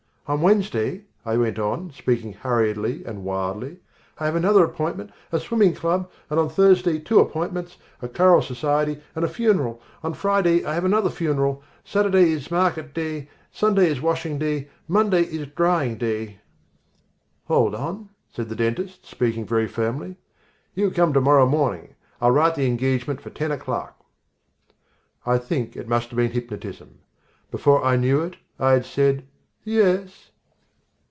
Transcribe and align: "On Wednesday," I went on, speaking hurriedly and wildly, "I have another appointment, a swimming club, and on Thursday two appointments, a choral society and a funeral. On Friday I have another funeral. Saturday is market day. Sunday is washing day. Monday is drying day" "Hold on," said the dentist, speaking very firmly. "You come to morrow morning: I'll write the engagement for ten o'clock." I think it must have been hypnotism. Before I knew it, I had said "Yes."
"On 0.27 0.39
Wednesday," 0.39 1.01
I 1.25 1.35
went 1.35 1.59
on, 1.59 1.91
speaking 1.91 2.31
hurriedly 2.31 3.03
and 3.03 3.25
wildly, 3.25 3.79
"I 4.17 4.25
have 4.27 4.35
another 4.37 4.63
appointment, 4.63 5.11
a 5.29 5.41
swimming 5.41 5.73
club, 5.75 6.09
and 6.29 6.39
on 6.39 6.47
Thursday 6.47 6.99
two 6.99 7.19
appointments, 7.19 7.75
a 8.01 8.07
choral 8.07 8.41
society 8.41 9.01
and 9.13 9.25
a 9.25 9.27
funeral. 9.27 9.81
On 10.05 10.13
Friday 10.13 10.63
I 10.63 10.73
have 10.73 10.85
another 10.85 11.09
funeral. 11.09 11.61
Saturday 11.83 12.31
is 12.31 12.49
market 12.49 12.93
day. 12.93 13.27
Sunday 13.51 13.89
is 13.91 13.99
washing 13.99 14.37
day. 14.39 14.69
Monday 14.87 15.23
is 15.23 15.47
drying 15.47 15.97
day" 15.97 16.37
"Hold 17.49 17.75
on," 17.75 18.07
said 18.31 18.47
the 18.47 18.55
dentist, 18.55 19.05
speaking 19.05 19.45
very 19.45 19.67
firmly. 19.67 20.15
"You 20.73 20.91
come 20.91 21.11
to 21.11 21.19
morrow 21.19 21.45
morning: 21.45 21.95
I'll 22.21 22.31
write 22.31 22.55
the 22.55 22.67
engagement 22.67 23.19
for 23.19 23.31
ten 23.31 23.51
o'clock." 23.51 23.99
I 25.25 25.37
think 25.39 25.75
it 25.75 25.89
must 25.89 26.07
have 26.11 26.15
been 26.15 26.31
hypnotism. 26.31 26.99
Before 27.49 27.83
I 27.83 27.97
knew 27.97 28.21
it, 28.21 28.37
I 28.57 28.71
had 28.71 28.85
said 28.85 29.25
"Yes." 29.63 30.29